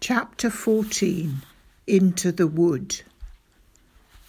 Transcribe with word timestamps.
Chapter 0.00 0.48
14 0.48 1.42
Into 1.88 2.30
the 2.30 2.46
Wood. 2.46 3.02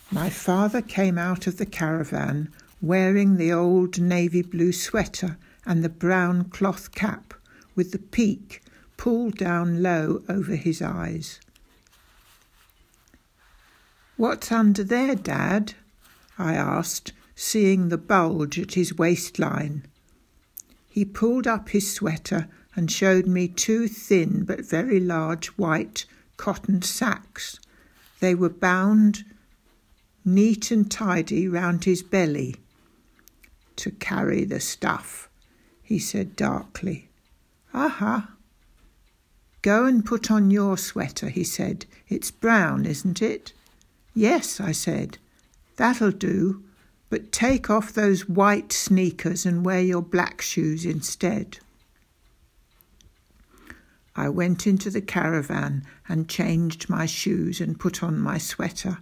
My 0.09 0.27
father 0.27 0.81
came 0.81 1.19
out 1.19 1.45
of 1.45 1.57
the 1.57 1.65
caravan 1.67 2.51
wearing 2.81 3.37
the 3.37 3.53
old 3.53 4.01
navy 4.01 4.41
blue 4.41 4.71
sweater 4.71 5.37
and 5.67 5.83
the 5.83 5.89
brown 5.89 6.45
cloth 6.45 6.95
cap 6.95 7.35
with 7.75 7.91
the 7.91 7.99
peak 7.99 8.63
pulled 8.97 9.37
down 9.37 9.83
low 9.83 10.23
over 10.27 10.55
his 10.55 10.81
eyes. 10.81 11.39
What's 14.17 14.51
under 14.51 14.83
there, 14.83 15.15
Dad? 15.15 15.75
I 16.39 16.55
asked, 16.55 17.13
seeing 17.35 17.89
the 17.89 17.97
bulge 17.99 18.57
at 18.57 18.73
his 18.73 18.97
waistline. 18.97 19.85
He 20.89 21.05
pulled 21.05 21.45
up 21.45 21.69
his 21.69 21.93
sweater 21.93 22.47
and 22.79 22.89
showed 22.89 23.27
me 23.27 23.45
two 23.45 23.89
thin 23.89 24.45
but 24.45 24.61
very 24.61 25.01
large 25.01 25.47
white 25.57 26.05
cotton 26.37 26.81
sacks. 26.81 27.59
They 28.21 28.33
were 28.33 28.49
bound 28.49 29.25
neat 30.23 30.71
and 30.71 30.89
tidy 30.89 31.45
round 31.45 31.83
his 31.83 32.01
belly. 32.01 32.55
To 33.75 33.91
carry 33.91 34.45
the 34.45 34.61
stuff, 34.61 35.27
he 35.83 35.99
said 35.99 36.37
darkly. 36.37 37.09
Aha. 37.73 38.31
Go 39.61 39.85
and 39.85 40.05
put 40.05 40.31
on 40.31 40.49
your 40.49 40.77
sweater, 40.77 41.27
he 41.27 41.43
said. 41.43 41.85
It's 42.07 42.31
brown, 42.31 42.85
isn't 42.85 43.21
it? 43.21 43.51
Yes, 44.15 44.61
I 44.61 44.71
said. 44.71 45.17
That'll 45.75 46.11
do, 46.11 46.63
but 47.09 47.33
take 47.33 47.69
off 47.69 47.91
those 47.91 48.29
white 48.29 48.71
sneakers 48.71 49.45
and 49.45 49.65
wear 49.65 49.81
your 49.81 50.01
black 50.01 50.41
shoes 50.41 50.85
instead. 50.85 51.59
I 54.15 54.29
went 54.29 54.67
into 54.67 54.89
the 54.89 55.01
caravan 55.01 55.83
and 56.07 56.27
changed 56.27 56.89
my 56.89 57.05
shoes 57.05 57.61
and 57.61 57.79
put 57.79 58.03
on 58.03 58.19
my 58.19 58.37
sweater. 58.37 58.99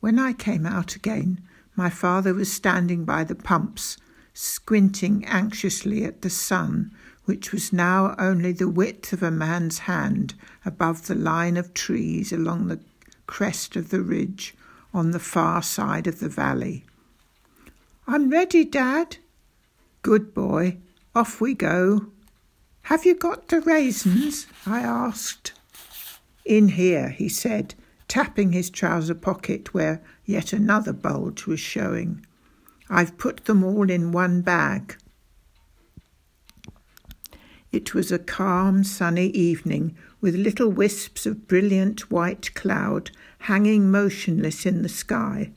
When 0.00 0.18
I 0.18 0.32
came 0.32 0.66
out 0.66 0.94
again, 0.96 1.40
my 1.76 1.90
father 1.90 2.34
was 2.34 2.52
standing 2.52 3.04
by 3.04 3.24
the 3.24 3.34
pumps, 3.34 3.96
squinting 4.34 5.24
anxiously 5.24 6.04
at 6.04 6.22
the 6.22 6.30
sun, 6.30 6.92
which 7.24 7.52
was 7.52 7.72
now 7.72 8.14
only 8.18 8.52
the 8.52 8.68
width 8.68 9.12
of 9.12 9.22
a 9.22 9.30
man's 9.30 9.80
hand 9.80 10.34
above 10.64 11.06
the 11.06 11.14
line 11.14 11.56
of 11.56 11.74
trees 11.74 12.32
along 12.32 12.68
the 12.68 12.80
crest 13.26 13.76
of 13.76 13.90
the 13.90 14.00
ridge 14.00 14.54
on 14.94 15.10
the 15.10 15.20
far 15.20 15.62
side 15.62 16.06
of 16.06 16.20
the 16.20 16.28
valley. 16.28 16.84
I'm 18.06 18.30
ready, 18.30 18.64
Dad. 18.64 19.18
Good 20.02 20.32
boy. 20.32 20.78
Off 21.14 21.40
we 21.40 21.54
go. 21.54 22.06
Have 22.88 23.04
you 23.04 23.14
got 23.14 23.48
the 23.48 23.60
raisins? 23.60 24.46
I 24.64 24.80
asked. 24.80 25.52
In 26.46 26.68
here, 26.68 27.10
he 27.10 27.28
said, 27.28 27.74
tapping 28.08 28.52
his 28.52 28.70
trouser 28.70 29.14
pocket 29.14 29.74
where 29.74 30.00
yet 30.24 30.54
another 30.54 30.94
bulge 30.94 31.44
was 31.44 31.60
showing. 31.60 32.24
I've 32.88 33.18
put 33.18 33.44
them 33.44 33.62
all 33.62 33.90
in 33.90 34.10
one 34.10 34.40
bag. 34.40 34.96
It 37.72 37.92
was 37.92 38.10
a 38.10 38.18
calm, 38.18 38.84
sunny 38.84 39.26
evening 39.26 39.94
with 40.22 40.34
little 40.34 40.70
wisps 40.70 41.26
of 41.26 41.46
brilliant 41.46 42.10
white 42.10 42.54
cloud 42.54 43.10
hanging 43.40 43.90
motionless 43.90 44.64
in 44.64 44.80
the 44.80 44.88
sky, 44.88 45.52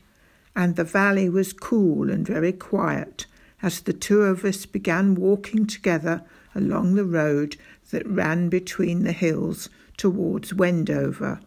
and 0.54 0.76
the 0.76 0.84
valley 0.84 1.30
was 1.30 1.54
cool 1.54 2.12
and 2.12 2.28
very 2.28 2.52
quiet 2.52 3.26
as 3.64 3.80
the 3.80 3.94
two 3.94 4.24
of 4.24 4.44
us 4.44 4.66
began 4.66 5.16
walking 5.16 5.66
together 5.66 6.26
along 6.56 6.96
the 6.96 7.06
road 7.06 7.58
that 7.92 8.08
ran 8.08 8.50
between 8.50 9.04
the 9.04 9.12
hills 9.12 9.70
towards 9.98 10.54
Wendover. 10.54 11.40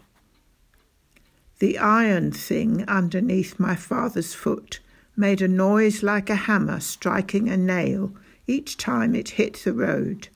The 1.58 1.78
iron 1.78 2.32
thing 2.32 2.84
underneath 2.88 3.58
my 3.58 3.76
father's 3.76 4.34
foot 4.34 4.80
made 5.16 5.40
a 5.40 5.48
noise 5.48 6.02
like 6.02 6.28
a 6.28 6.34
hammer 6.34 6.80
striking 6.80 7.48
a 7.48 7.56
nail 7.56 8.12
each 8.46 8.76
time 8.76 9.14
it 9.14 9.30
hit 9.30 9.54
the 9.64 9.72
road. 9.72 10.28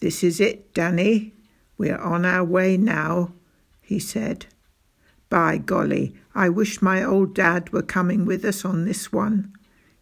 This 0.00 0.22
is 0.22 0.40
it, 0.40 0.72
Danny. 0.72 1.32
We're 1.76 1.98
on 1.98 2.24
our 2.24 2.44
way 2.44 2.76
now, 2.76 3.32
he 3.82 3.98
said. 3.98 4.46
By 5.28 5.58
golly, 5.58 6.14
I 6.34 6.48
wish 6.48 6.82
my 6.82 7.02
old 7.02 7.34
dad 7.34 7.72
were 7.72 7.82
coming 7.82 8.24
with 8.24 8.44
us 8.44 8.64
on 8.64 8.84
this 8.84 9.12
one. 9.12 9.52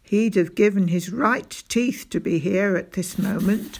He'd 0.09 0.33
have 0.33 0.55
given 0.55 0.87
his 0.87 1.11
right 1.11 1.63
teeth 1.69 2.07
to 2.09 2.19
be 2.19 2.39
here 2.39 2.75
at 2.75 2.93
this 2.93 3.19
moment. 3.19 3.79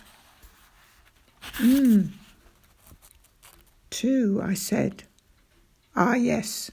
Hmm. 1.53 2.09
Two, 3.90 4.39
I 4.39 4.53
said. 4.53 5.06
Ah, 5.95 6.13
yes, 6.13 6.69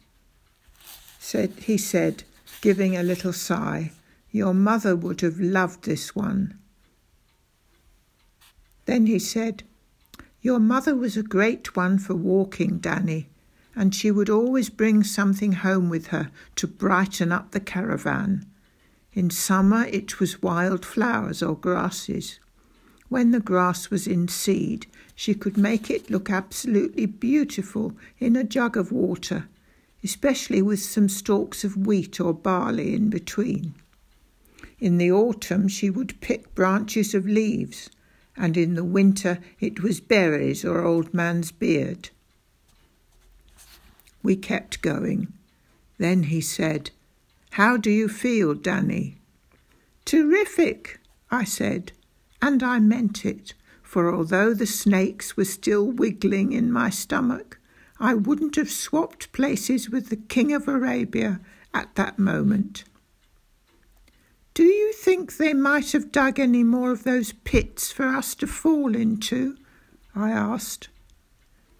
said 1.19 1.55
he 1.61 1.79
said, 1.79 2.25
giving 2.61 2.99
a 2.99 3.03
little 3.03 3.33
sigh. 3.33 3.93
Your 4.31 4.53
mother 4.53 4.95
would 4.95 5.23
have 5.23 5.41
loved 5.41 5.85
this 5.85 6.15
one. 6.15 6.59
Then 8.85 9.07
he 9.07 9.19
said, 9.19 9.63
Your 10.43 10.59
mother 10.59 10.95
was 10.95 11.17
a 11.17 11.23
great 11.23 11.75
one 11.75 11.99
for 11.99 12.15
walking, 12.15 12.77
Danny, 12.77 13.31
and 13.75 13.95
she 13.95 14.11
would 14.11 14.29
always 14.29 14.69
bring 14.69 15.03
something 15.03 15.53
home 15.53 15.89
with 15.89 16.09
her 16.09 16.31
to 16.57 16.67
brighten 16.67 17.33
up 17.33 17.53
the 17.53 17.61
caravan. 17.61 18.45
In 19.17 19.31
summer 19.31 19.87
it 19.87 20.21
was 20.21 20.43
wild 20.43 20.85
flowers 20.85 21.43
or 21.43 21.57
grasses. 21.57 22.39
When 23.09 23.31
the 23.31 23.41
grass 23.41 23.89
was 23.89 24.07
in 24.07 24.29
seed, 24.29 24.87
she 25.15 25.33
could 25.33 25.57
make 25.57 25.89
it 25.89 26.11
look 26.11 26.29
absolutely 26.29 27.07
beautiful 27.07 27.97
in 28.19 28.37
a 28.37 28.45
jug 28.45 28.77
of 28.77 28.93
water, 28.93 29.49
especially 30.05 30.61
with 30.61 30.83
some 30.83 31.09
stalks 31.09 31.65
of 31.65 31.79
wheat 31.79 32.21
or 32.21 32.35
barley 32.35 32.95
in 32.95 33.09
between. 33.09 33.75
In 34.79 34.99
the 34.99 35.11
autumn, 35.11 35.67
she 35.67 35.89
would 35.89 36.21
pick 36.21 36.55
branches 36.55 37.15
of 37.15 37.25
leaves, 37.27 37.89
and 38.37 38.55
in 38.55 38.75
the 38.75 38.85
winter, 38.85 39.39
it 39.61 39.83
was 39.83 39.99
berries 39.99 40.63
or 40.63 40.83
old 40.83 41.15
man's 41.15 41.53
beard. 41.53 42.11
We 44.23 44.37
kept 44.37 44.83
going. 44.83 45.33
Then 45.97 46.25
he 46.25 46.43
said, 46.43 46.91
how 47.57 47.79
do 47.79 47.91
you 47.91 48.07
feel, 48.07 48.53
Danny? 48.53 49.17
Terrific, 50.05 51.01
I 51.31 51.45
said, 51.45 51.93
and 52.43 52.63
I 52.63 52.81
meant 52.81 53.25
it, 53.25 53.55
for 53.83 54.15
although 54.15 54.53
the 54.53 54.67
snakes 54.67 55.39
were 55.39 55.47
still 55.47 55.91
wiggling 55.91 56.53
in 56.53 56.71
my 56.71 56.91
stomach, 56.91 57.59
I 57.99 58.13
wouldn't 58.13 58.57
have 58.57 58.71
swapped 58.71 59.33
places 59.33 59.89
with 59.89 60.11
the 60.11 60.17
King 60.17 60.53
of 60.53 60.69
Arabia 60.69 61.41
at 61.73 61.95
that 61.95 62.19
moment. 62.19 62.85
Do 64.53 64.65
you 64.65 64.93
think 64.93 65.39
they 65.39 65.55
might 65.55 65.93
have 65.93 66.13
dug 66.13 66.39
any 66.39 66.63
more 66.63 66.93
of 66.93 67.05
those 67.05 67.33
pits 67.33 67.91
for 67.91 68.05
us 68.05 68.35
to 68.35 68.47
fall 68.47 68.95
into? 68.95 69.57
I 70.15 70.31
asked. 70.31 70.91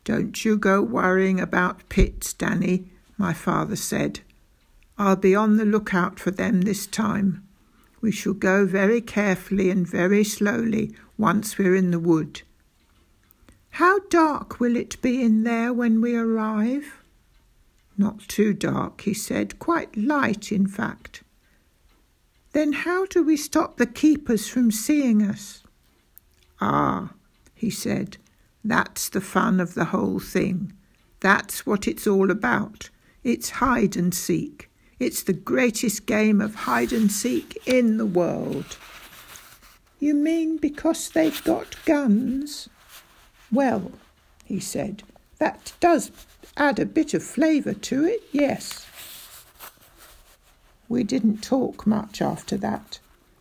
Don't 0.05 0.43
you 0.43 0.57
go 0.57 0.81
worrying 0.81 1.39
about 1.39 1.87
pits, 1.91 2.33
Danny, 2.33 2.89
my 3.19 3.35
father 3.35 3.77
said. 3.77 4.21
I'll 4.99 5.17
be 5.17 5.35
on 5.35 5.57
the 5.57 5.65
lookout 5.65 6.19
for 6.19 6.31
them 6.31 6.63
this 6.63 6.87
time. 6.87 7.47
We 8.01 8.11
shall 8.11 8.35
go 8.35 8.67
very 8.67 9.01
carefully 9.01 9.71
and 9.71 9.87
very 9.87 10.25
slowly 10.25 10.95
once 11.19 11.59
we're 11.59 11.75
in 11.75 11.91
the 11.91 11.99
wood. 11.99 12.43
How 13.71 13.99
dark 14.09 14.59
will 14.59 14.77
it 14.77 15.01
be 15.03 15.23
in 15.23 15.45
there 15.45 15.73
when 15.73 16.01
we 16.01 16.17
arrive? 16.17 16.95
Not 17.99 18.21
too 18.21 18.55
dark, 18.55 19.03
he 19.03 19.13
said, 19.13 19.59
quite 19.59 19.97
light, 19.97 20.51
in 20.51 20.67
fact. 20.67 21.23
Then 22.53 22.73
how 22.73 23.05
do 23.07 23.23
we 23.23 23.37
stop 23.37 23.77
the 23.77 23.87
keepers 23.87 24.49
from 24.49 24.71
seeing 24.71 25.23
us? 25.23 25.63
Ah, 26.59 27.13
he 27.55 27.69
said, 27.69 28.17
that's 28.65 29.11
the 29.11 29.21
fun 29.21 29.61
of 29.61 29.75
the 29.75 29.87
whole 29.87 30.21
thing. 30.21 30.73
That's 31.21 31.67
what 31.67 31.87
it's 31.87 32.07
all 32.07 32.31
about. 32.31 32.89
It's 33.23 33.51
hide 33.51 33.97
and 33.97 34.15
seek. 34.15 34.66
It's 34.99 35.23
the 35.23 35.35
greatest 35.35 36.07
game 36.07 36.41
of 36.41 36.55
hide 36.55 36.91
and 36.91 37.13
seek 37.13 37.59
in 37.67 37.99
the 37.99 38.07
world. 38.07 38.79
You 39.99 40.15
mean 40.15 40.57
because 40.57 41.11
they've 41.11 41.45
got 41.45 41.85
guns? 41.85 42.71
Well, 43.53 43.93
he 44.45 44.59
said, 44.59 45.03
that 45.39 45.75
does 45.81 46.11
add 46.57 46.79
a 46.79 46.87
bit 46.87 47.13
of 47.13 47.23
flavour 47.23 47.75
to 47.75 48.05
it, 48.05 48.23
yes. 48.33 48.87
We 50.89 51.05
didn't 51.05 51.43
talk 51.43 51.87
much 51.87 52.23
after 52.23 52.57
that, 52.57 52.99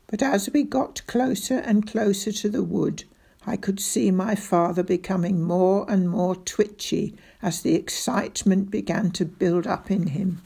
but 0.08 0.22
as 0.22 0.50
we 0.52 0.64
got 0.64 1.08
closer 1.08 1.60
and 1.60 1.88
closer 1.88 2.34
to 2.34 2.50
the 2.50 2.64
wood, 2.64 3.06
I 3.48 3.56
could 3.56 3.80
see 3.80 4.12
my 4.12 4.36
father 4.36 4.84
becoming 4.84 5.42
more 5.42 5.90
and 5.90 6.10
more 6.10 6.36
twitchy 6.36 7.16
as 7.42 7.62
the 7.62 7.76
excitement 7.76 8.72
began 8.72 9.12
to 9.12 9.24
build 9.24 9.66
up 9.66 9.90
in 9.90 10.08
him 10.08 10.42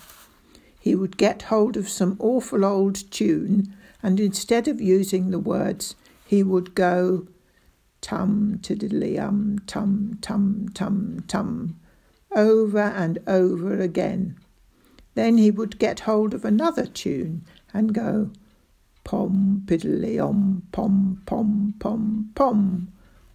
he 0.79 0.95
would 0.95 1.17
get 1.17 1.43
hold 1.43 1.75
of 1.75 1.89
some 1.89 2.15
awful 2.19 2.63
old 2.63 3.11
tune, 3.11 3.75
and 4.01 4.19
instead 4.19 4.67
of 4.67 4.79
using 4.79 5.29
the 5.29 5.39
words, 5.39 5.95
he 6.25 6.41
would 6.41 6.73
go, 6.73 7.27
tum 8.01 8.59
tiddly 8.61 9.19
um 9.19 9.59
tum 9.67 10.17
tum 10.21 10.69
tum 10.73 11.23
tum, 11.27 11.79
over 12.33 12.79
and 12.79 13.19
over 13.27 13.79
again. 13.79 14.37
Then 15.15 15.37
he 15.37 15.51
would 15.51 15.79
get 15.79 16.01
hold 16.01 16.33
of 16.33 16.45
another 16.45 16.85
tune 16.85 17.43
and 17.73 17.93
go 17.93 18.31
pom 19.03 19.63
piddly 19.65 20.19
om 20.19 20.63
pom 20.71 21.21
pom 21.25 21.73
pom 21.79 22.31
pom 22.35 22.87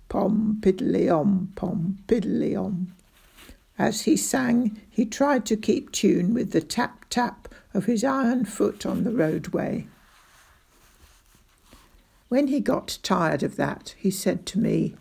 pom 0.09 0.59
piddly 0.63 1.11
om 1.11 1.53
pom 1.57 1.99
piddly 2.07 2.57
om. 2.57 2.95
As 3.77 4.03
he 4.03 4.17
sang, 4.17 4.81
he 4.89 5.05
tried 5.05 5.45
to 5.47 5.57
keep 5.57 5.91
tune 5.91 6.33
with 6.33 6.53
the 6.53 6.61
tap 6.61 7.04
tap 7.15 7.47
of 7.73 7.85
his 7.85 8.03
iron 8.03 8.45
foot 8.45 8.85
on 8.85 9.05
the 9.05 9.13
roadway. 9.13 9.87
When 12.29 12.49
he 12.49 12.59
got 12.59 12.99
tired 13.05 13.45
of 13.45 13.55
that, 13.55 13.95
he 13.97 14.11
said 14.11 14.45
to 14.47 14.59
me, 14.59 14.97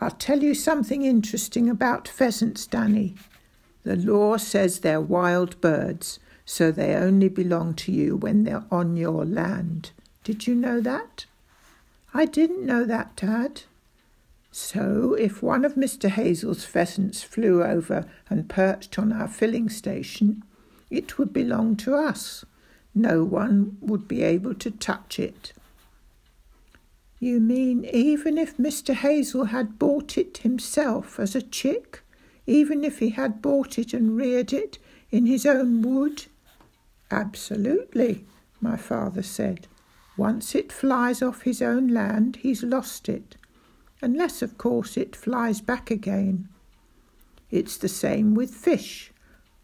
I'll 0.00 0.10
tell 0.12 0.42
you 0.42 0.54
something 0.54 1.02
interesting 1.02 1.68
about 1.68 2.08
pheasants, 2.08 2.66
Danny. 2.66 3.14
The 3.82 3.96
law 3.96 4.38
says 4.38 4.80
they're 4.80 4.98
wild 4.98 5.60
birds, 5.60 6.18
so 6.46 6.72
they 6.72 6.94
only 6.94 7.28
belong 7.28 7.74
to 7.74 7.92
you 7.92 8.16
when 8.16 8.44
they're 8.44 8.64
on 8.70 8.96
your 8.96 9.26
land. 9.26 9.90
Did 10.24 10.46
you 10.46 10.54
know 10.54 10.80
that? 10.80 11.26
I 12.14 12.24
didn't 12.24 12.64
know 12.64 12.86
that, 12.86 13.16
Dad. 13.16 13.64
So, 14.50 15.12
if 15.12 15.42
one 15.42 15.66
of 15.66 15.74
Mr. 15.74 16.08
Hazell's 16.08 16.64
pheasants 16.64 17.22
flew 17.22 17.62
over 17.62 18.06
and 18.30 18.48
perched 18.48 18.98
on 18.98 19.12
our 19.12 19.28
filling 19.28 19.68
station, 19.68 20.42
it 20.90 21.18
would 21.18 21.32
belong 21.32 21.76
to 21.76 21.94
us. 21.94 22.44
No 22.94 23.24
one 23.24 23.76
would 23.80 24.08
be 24.08 24.22
able 24.22 24.54
to 24.54 24.70
touch 24.70 25.18
it. 25.18 25.52
You 27.18 27.40
mean 27.40 27.84
even 27.92 28.38
if 28.38 28.56
Mr. 28.56 28.94
Hazell 28.94 29.48
had 29.48 29.78
bought 29.78 30.18
it 30.18 30.38
himself 30.38 31.18
as 31.18 31.34
a 31.34 31.42
chick? 31.42 32.02
Even 32.46 32.84
if 32.84 33.00
he 33.00 33.10
had 33.10 33.42
bought 33.42 33.78
it 33.78 33.92
and 33.92 34.16
reared 34.16 34.52
it 34.52 34.78
in 35.10 35.26
his 35.26 35.44
own 35.44 35.82
wood? 35.82 36.26
Absolutely, 37.10 38.24
my 38.60 38.76
father 38.76 39.22
said. 39.22 39.66
Once 40.16 40.54
it 40.54 40.72
flies 40.72 41.20
off 41.22 41.42
his 41.42 41.60
own 41.60 41.88
land, 41.88 42.36
he's 42.36 42.62
lost 42.62 43.08
it 43.08 43.36
unless, 44.02 44.42
of 44.42 44.58
course, 44.58 44.96
it 44.96 45.16
flies 45.16 45.60
back 45.60 45.90
again. 45.90 46.48
It's 47.50 47.76
the 47.76 47.88
same 47.88 48.34
with 48.34 48.54
fish. 48.54 49.12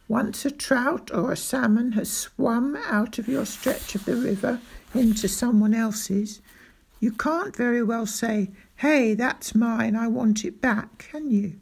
Once 0.08 0.44
a 0.44 0.50
trout 0.50 1.10
or 1.12 1.32
a 1.32 1.36
salmon 1.36 1.92
has 1.92 2.10
swum 2.10 2.76
out 2.86 3.18
of 3.18 3.28
your 3.28 3.46
stretch 3.46 3.94
of 3.94 4.04
the 4.04 4.16
river 4.16 4.60
into 4.94 5.28
someone 5.28 5.72
else's, 5.72 6.40
you 7.00 7.10
can't 7.10 7.56
very 7.56 7.82
well 7.82 8.06
say, 8.06 8.50
Hey, 8.76 9.14
that's 9.14 9.54
mine, 9.54 9.96
I 9.96 10.08
want 10.08 10.44
it 10.44 10.60
back, 10.60 11.08
can 11.10 11.30
you? 11.30 11.54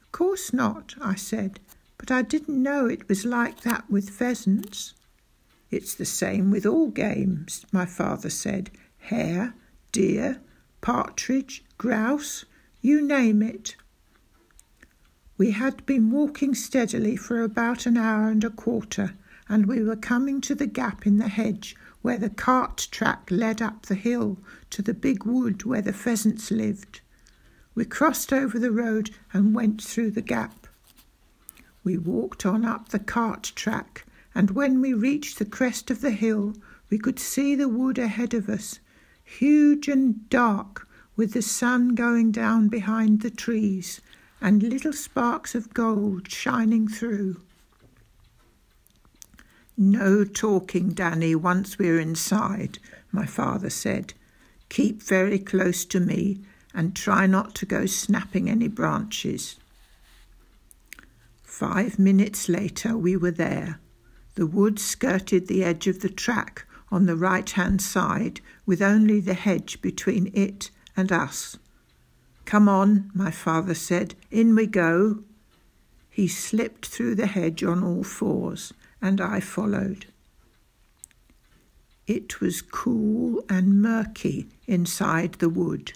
Of 0.00 0.12
course 0.12 0.52
not, 0.52 0.94
I 1.00 1.14
said, 1.14 1.60
but 1.98 2.10
I 2.10 2.22
didn't 2.22 2.62
know 2.62 2.86
it 2.86 3.08
was 3.08 3.24
like 3.24 3.60
that 3.60 3.90
with 3.90 4.10
pheasants. 4.10 4.94
It's 5.70 5.94
the 5.94 6.04
same 6.04 6.50
with 6.50 6.66
all 6.66 6.88
games, 6.88 7.64
my 7.72 7.86
father 7.86 8.30
said. 8.30 8.70
Hare, 8.98 9.54
deer, 9.92 10.40
partridge, 10.80 11.64
grouse, 11.78 12.44
you 12.80 13.00
name 13.00 13.42
it. 13.42 13.76
We 15.40 15.52
had 15.52 15.86
been 15.86 16.10
walking 16.10 16.54
steadily 16.54 17.16
for 17.16 17.40
about 17.40 17.86
an 17.86 17.96
hour 17.96 18.28
and 18.28 18.44
a 18.44 18.50
quarter, 18.50 19.14
and 19.48 19.64
we 19.64 19.82
were 19.82 19.96
coming 19.96 20.42
to 20.42 20.54
the 20.54 20.66
gap 20.66 21.06
in 21.06 21.16
the 21.16 21.28
hedge 21.28 21.74
where 22.02 22.18
the 22.18 22.28
cart 22.28 22.88
track 22.90 23.26
led 23.30 23.62
up 23.62 23.86
the 23.86 23.94
hill 23.94 24.36
to 24.68 24.82
the 24.82 24.92
big 24.92 25.24
wood 25.24 25.64
where 25.64 25.80
the 25.80 25.94
pheasants 25.94 26.50
lived. 26.50 27.00
We 27.74 27.86
crossed 27.86 28.34
over 28.34 28.58
the 28.58 28.70
road 28.70 29.12
and 29.32 29.54
went 29.54 29.82
through 29.82 30.10
the 30.10 30.20
gap. 30.20 30.66
We 31.84 31.96
walked 31.96 32.44
on 32.44 32.66
up 32.66 32.90
the 32.90 32.98
cart 32.98 33.52
track, 33.54 34.04
and 34.34 34.50
when 34.50 34.78
we 34.82 34.92
reached 34.92 35.38
the 35.38 35.46
crest 35.46 35.90
of 35.90 36.02
the 36.02 36.10
hill, 36.10 36.54
we 36.90 36.98
could 36.98 37.18
see 37.18 37.54
the 37.54 37.66
wood 37.66 37.96
ahead 37.96 38.34
of 38.34 38.50
us, 38.50 38.78
huge 39.24 39.88
and 39.88 40.28
dark, 40.28 40.86
with 41.16 41.32
the 41.32 41.40
sun 41.40 41.94
going 41.94 42.30
down 42.30 42.68
behind 42.68 43.22
the 43.22 43.30
trees 43.30 44.02
and 44.40 44.62
little 44.62 44.92
sparks 44.92 45.54
of 45.54 45.74
gold 45.74 46.30
shining 46.30 46.88
through. 46.88 47.40
No 49.76 50.24
talking, 50.24 50.90
Danny, 50.90 51.34
once 51.34 51.78
we're 51.78 51.98
inside, 51.98 52.78
my 53.12 53.26
father 53.26 53.70
said. 53.70 54.14
Keep 54.68 55.02
very 55.02 55.38
close 55.38 55.84
to 55.86 56.00
me 56.00 56.40
and 56.74 56.94
try 56.94 57.26
not 57.26 57.54
to 57.56 57.66
go 57.66 57.86
snapping 57.86 58.48
any 58.48 58.68
branches. 58.68 59.56
Five 61.42 61.98
minutes 61.98 62.48
later, 62.48 62.96
we 62.96 63.16
were 63.16 63.30
there. 63.30 63.80
The 64.36 64.46
wood 64.46 64.78
skirted 64.78 65.48
the 65.48 65.64
edge 65.64 65.86
of 65.86 66.00
the 66.00 66.08
track 66.08 66.66
on 66.92 67.06
the 67.06 67.16
right 67.16 67.50
hand 67.50 67.82
side, 67.82 68.40
with 68.66 68.80
only 68.80 69.20
the 69.20 69.34
hedge 69.34 69.80
between 69.82 70.30
it 70.34 70.70
and 70.96 71.10
us. 71.10 71.58
Come 72.44 72.68
on, 72.68 73.10
my 73.14 73.30
father 73.30 73.74
said, 73.74 74.14
in 74.30 74.54
we 74.54 74.66
go. 74.66 75.22
He 76.08 76.26
slipped 76.26 76.86
through 76.86 77.14
the 77.14 77.26
hedge 77.26 77.62
on 77.62 77.84
all 77.84 78.02
fours, 78.02 78.72
and 79.00 79.20
I 79.20 79.40
followed. 79.40 80.06
It 82.06 82.40
was 82.40 82.60
cool 82.60 83.44
and 83.48 83.80
murky 83.80 84.48
inside 84.66 85.34
the 85.34 85.48
wood. 85.48 85.92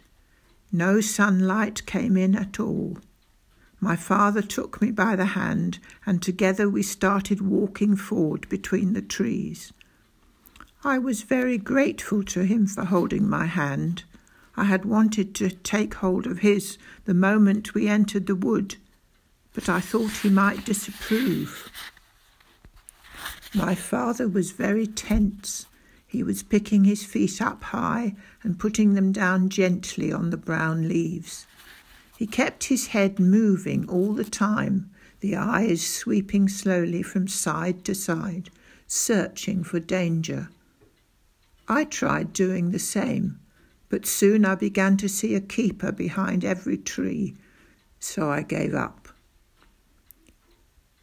No 0.71 1.01
sunlight 1.01 1.87
came 1.87 2.17
in 2.17 2.37
at 2.37 2.61
all. 2.61 2.99
My 3.81 3.97
father 3.97 4.41
took 4.41 4.81
me 4.81 4.93
by 4.93 5.17
the 5.17 5.35
hand, 5.37 5.79
and 6.07 6.23
together 6.23 6.71
we 6.71 6.83
started 6.83 7.41
walking 7.41 7.97
forward 7.97 8.49
between 8.49 8.93
the 8.93 9.03
trees. 9.03 9.73
I 10.85 10.99
was 10.99 11.23
very 11.23 11.59
grateful 11.59 12.23
to 12.25 12.45
him 12.45 12.67
for 12.67 12.85
holding 12.85 13.29
my 13.29 13.47
hand. 13.47 14.05
I 14.57 14.65
had 14.65 14.85
wanted 14.85 15.35
to 15.37 15.51
take 15.51 15.95
hold 15.95 16.27
of 16.27 16.39
his 16.39 16.79
the 17.05 17.15
moment 17.15 17.75
we 17.75 17.89
entered 17.89 18.27
the 18.27 18.37
wood, 18.37 18.77
but 19.53 19.69
I 19.69 19.81
thought 19.81 20.23
he 20.23 20.31
might 20.31 20.65
disapprove. 20.65 21.71
My 23.53 23.75
father 23.75 24.29
was 24.29 24.53
very 24.53 24.87
tense. 24.87 25.67
He 26.07 26.23
was 26.23 26.43
picking 26.43 26.85
his 26.85 27.05
feet 27.05 27.43
up 27.43 27.63
high 27.65 28.15
and 28.43 28.59
putting 28.59 28.95
them 28.95 29.13
down 29.13 29.49
gently 29.49 30.13
on 30.13 30.31
the 30.31 30.37
brown 30.37 30.89
leaves. 30.89 31.47
He 32.17 32.27
kept 32.27 32.65
his 32.65 32.89
head 32.89 33.19
moving 33.19 33.89
all 33.89 34.13
the 34.13 34.25
time, 34.25 34.91
the 35.21 35.37
eyes 35.37 35.85
sweeping 35.85 36.49
slowly 36.49 37.03
from 37.03 37.27
side 37.27 37.85
to 37.85 37.95
side, 37.95 38.51
searching 38.87 39.65
for 39.65 39.81
danger. 39.81 40.49
I 41.67 41.85
tried 41.85 42.33
doing 42.33 42.71
the 42.71 42.79
same, 42.79 43.41
but 43.95 44.07
soon 44.07 44.45
I 44.45 44.57
began 44.57 44.97
to 44.97 45.09
see 45.09 45.37
a 45.37 45.41
keeper 45.41 45.93
behind 45.93 46.45
every 46.45 46.77
tree, 46.77 47.37
so 48.01 48.29
I 48.29 48.43
gave 48.43 48.75
up. 48.75 49.09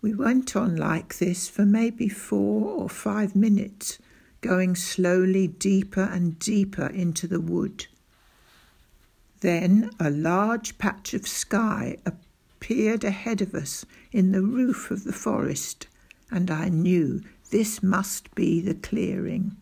We 0.02 0.14
went 0.14 0.58
on 0.58 0.76
like 0.76 1.18
this 1.18 1.48
for 1.48 1.66
maybe 1.66 2.10
four 2.10 2.70
or 2.70 2.90
five 2.90 3.34
minutes, 3.34 3.98
going 4.42 4.76
slowly 4.76 5.48
deeper 5.48 6.04
and 6.04 6.38
deeper 6.38 6.88
into 6.88 7.28
the 7.28 7.40
wood. 7.40 7.88
Then 9.40 9.92
a 9.98 10.10
large 10.10 10.78
patch 10.78 11.14
of 11.14 11.26
sky 11.26 11.96
appeared 12.06 13.06
ahead 13.06 13.40
of 13.42 13.56
us 13.56 13.86
in 14.12 14.34
the 14.34 14.44
roof 14.44 14.92
of 14.92 15.06
the 15.06 15.14
forest, 15.14 15.88
and 16.30 16.52
I 16.52 16.68
knew 16.68 17.24
this 17.52 17.82
must 17.82 18.36
be 18.36 18.60
the 18.60 18.76
clearing. 18.76 19.56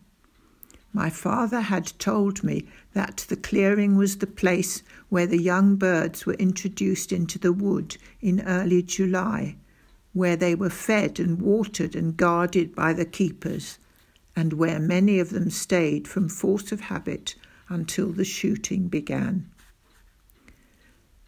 My 0.92 1.08
father 1.08 1.60
had 1.60 1.92
told 1.98 2.42
me 2.42 2.66
that 2.94 3.24
the 3.28 3.36
clearing 3.36 3.96
was 3.96 4.16
the 4.16 4.26
place 4.26 4.82
where 5.08 5.26
the 5.26 5.40
young 5.40 5.76
birds 5.76 6.26
were 6.26 6.34
introduced 6.34 7.12
into 7.12 7.38
the 7.38 7.52
wood 7.52 7.96
in 8.20 8.40
early 8.42 8.82
July, 8.82 9.56
where 10.12 10.36
they 10.36 10.54
were 10.54 10.70
fed 10.70 11.20
and 11.20 11.40
watered 11.40 11.94
and 11.94 12.16
guarded 12.16 12.74
by 12.74 12.92
the 12.92 13.04
keepers, 13.04 13.78
and 14.34 14.52
where 14.54 14.80
many 14.80 15.20
of 15.20 15.30
them 15.30 15.48
stayed 15.50 16.08
from 16.08 16.28
force 16.28 16.72
of 16.72 16.80
habit 16.80 17.36
until 17.68 18.10
the 18.10 18.24
shooting 18.24 18.88
began. 18.88 19.48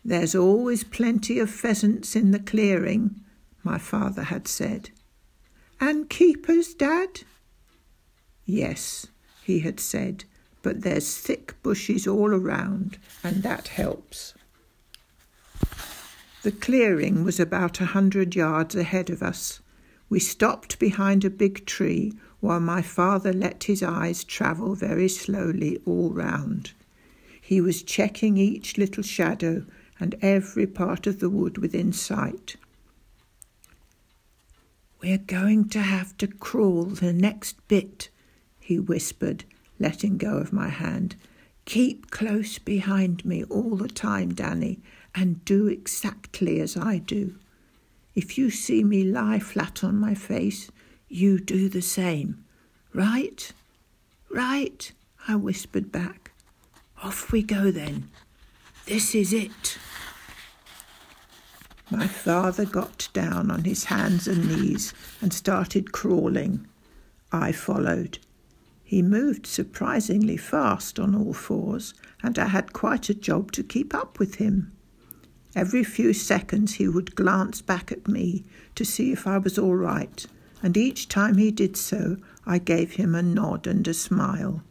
There's 0.04 0.34
always 0.34 0.82
plenty 0.82 1.38
of 1.38 1.48
pheasants 1.48 2.16
in 2.16 2.32
the 2.32 2.40
clearing, 2.40 3.20
my 3.62 3.78
father 3.78 4.24
had 4.24 4.48
said. 4.48 4.90
And 5.80 6.10
keepers, 6.10 6.74
Dad? 6.74 7.22
Yes, 8.44 9.06
he 9.44 9.60
had 9.60 9.80
said, 9.80 10.24
but 10.62 10.82
there's 10.82 11.16
thick 11.16 11.60
bushes 11.62 12.06
all 12.06 12.32
around, 12.32 12.98
and 13.24 13.42
that 13.42 13.68
helps. 13.68 14.34
The 16.42 16.52
clearing 16.52 17.24
was 17.24 17.38
about 17.38 17.80
a 17.80 17.86
hundred 17.86 18.34
yards 18.34 18.74
ahead 18.74 19.10
of 19.10 19.22
us. 19.22 19.60
We 20.08 20.20
stopped 20.20 20.78
behind 20.78 21.24
a 21.24 21.30
big 21.30 21.66
tree 21.66 22.12
while 22.40 22.60
my 22.60 22.82
father 22.82 23.32
let 23.32 23.64
his 23.64 23.82
eyes 23.82 24.24
travel 24.24 24.74
very 24.74 25.08
slowly 25.08 25.80
all 25.86 26.10
round. 26.10 26.72
He 27.40 27.60
was 27.60 27.82
checking 27.82 28.36
each 28.36 28.76
little 28.76 29.02
shadow 29.02 29.64
and 30.00 30.16
every 30.20 30.66
part 30.66 31.06
of 31.06 31.20
the 31.20 31.30
wood 31.30 31.58
within 31.58 31.92
sight. 31.92 32.56
We're 35.00 35.18
going 35.18 35.68
to 35.70 35.80
have 35.80 36.16
to 36.18 36.26
crawl 36.26 36.84
the 36.84 37.12
next 37.12 37.56
bit, 37.68 38.08
he 38.62 38.78
whispered, 38.78 39.44
letting 39.78 40.16
go 40.16 40.36
of 40.36 40.52
my 40.52 40.68
hand. 40.68 41.16
Keep 41.64 42.10
close 42.10 42.58
behind 42.58 43.24
me 43.24 43.44
all 43.44 43.76
the 43.76 43.88
time, 43.88 44.32
Danny, 44.32 44.80
and 45.14 45.44
do 45.44 45.66
exactly 45.66 46.60
as 46.60 46.76
I 46.76 46.98
do. 46.98 47.34
If 48.14 48.38
you 48.38 48.50
see 48.50 48.84
me 48.84 49.04
lie 49.04 49.38
flat 49.38 49.82
on 49.82 49.98
my 49.98 50.14
face, 50.14 50.70
you 51.08 51.38
do 51.38 51.68
the 51.68 51.82
same. 51.82 52.44
Right? 52.94 53.52
Right? 54.30 54.92
I 55.26 55.36
whispered 55.36 55.90
back. 55.90 56.30
Off 57.02 57.32
we 57.32 57.42
go 57.42 57.70
then. 57.70 58.10
This 58.86 59.14
is 59.14 59.32
it. 59.32 59.78
My 61.90 62.06
father 62.06 62.64
got 62.64 63.08
down 63.12 63.50
on 63.50 63.64
his 63.64 63.84
hands 63.84 64.26
and 64.26 64.48
knees 64.48 64.94
and 65.20 65.32
started 65.32 65.92
crawling. 65.92 66.66
I 67.30 67.52
followed. 67.52 68.18
He 68.92 69.00
moved 69.00 69.46
surprisingly 69.46 70.36
fast 70.36 71.00
on 71.00 71.14
all 71.14 71.32
fours, 71.32 71.94
and 72.22 72.38
I 72.38 72.48
had 72.48 72.74
quite 72.74 73.08
a 73.08 73.14
job 73.14 73.50
to 73.52 73.62
keep 73.62 73.94
up 73.94 74.18
with 74.18 74.34
him. 74.34 74.70
Every 75.56 75.82
few 75.82 76.12
seconds 76.12 76.74
he 76.74 76.86
would 76.88 77.14
glance 77.14 77.62
back 77.62 77.90
at 77.90 78.06
me 78.06 78.44
to 78.74 78.84
see 78.84 79.10
if 79.10 79.26
I 79.26 79.38
was 79.38 79.58
all 79.58 79.76
right, 79.76 80.26
and 80.62 80.76
each 80.76 81.08
time 81.08 81.38
he 81.38 81.50
did 81.50 81.74
so, 81.74 82.18
I 82.44 82.58
gave 82.58 82.96
him 82.96 83.14
a 83.14 83.22
nod 83.22 83.66
and 83.66 83.88
a 83.88 83.94
smile. 83.94 84.62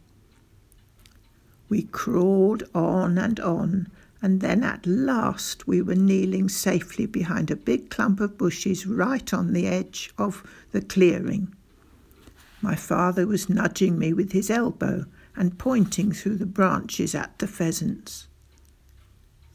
We 1.68 1.82
crawled 1.82 2.62
on 2.72 3.18
and 3.18 3.40
on, 3.40 3.88
and 4.22 4.40
then 4.40 4.62
at 4.62 4.86
last 4.86 5.66
we 5.66 5.82
were 5.82 5.96
kneeling 5.96 6.48
safely 6.48 7.06
behind 7.06 7.50
a 7.50 7.56
big 7.56 7.90
clump 7.90 8.20
of 8.20 8.38
bushes 8.38 8.86
right 8.86 9.34
on 9.34 9.52
the 9.52 9.66
edge 9.66 10.12
of 10.16 10.48
the 10.70 10.80
clearing. 10.80 11.56
My 12.62 12.76
father 12.76 13.26
was 13.26 13.48
nudging 13.48 13.98
me 13.98 14.12
with 14.12 14.30
his 14.30 14.48
elbow 14.48 15.06
and 15.34 15.58
pointing 15.58 16.12
through 16.12 16.36
the 16.36 16.46
branches 16.46 17.12
at 17.12 17.38
the 17.40 17.48
pheasants. 17.48 18.28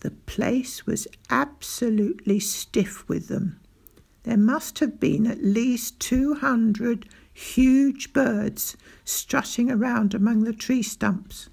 The 0.02 0.12
place 0.12 0.86
was 0.86 1.08
absolutely 1.30 2.40
stiff 2.42 3.08
with 3.08 3.30
them. 3.30 3.60
There 4.24 4.38
must 4.38 4.80
have 4.80 5.00
been 5.00 5.26
at 5.26 5.42
least 5.42 6.02
two 6.02 6.36
hundred 6.36 7.08
huge 7.34 8.12
birds 8.12 8.76
strutting 9.06 9.72
around 9.72 10.14
among 10.14 10.44
the 10.44 10.54
tree 10.54 10.84
stumps. 10.84 11.50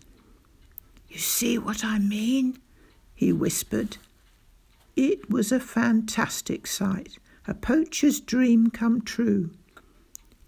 You 1.08 1.18
see 1.18 1.56
what 1.56 1.84
I 1.84 2.00
mean? 2.00 2.58
he 3.14 3.32
whispered. 3.32 3.98
It 4.96 5.30
was 5.30 5.52
a 5.52 5.60
fantastic 5.60 6.66
sight, 6.66 7.18
a 7.46 7.54
poacher's 7.54 8.18
dream 8.18 8.70
come 8.70 9.02
true. 9.02 9.50